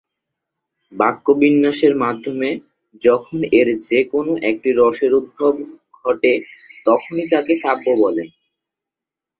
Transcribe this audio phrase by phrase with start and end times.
[0.93, 2.49] বাক্যবিন্যাসের মাধ্যমে
[3.01, 5.53] যখন এর যে-কোন একটি রসের উদ্ভব
[5.99, 6.33] ঘটে
[6.85, 8.23] তখনই তাকে কাব্য বলে।